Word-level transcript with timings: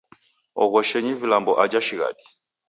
Oghoshenyi 0.63 1.13
vilambo 1.21 1.51
aja 1.63 1.79
shighadi. 1.87 2.25